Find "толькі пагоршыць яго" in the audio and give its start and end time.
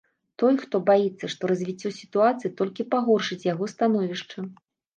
2.63-3.71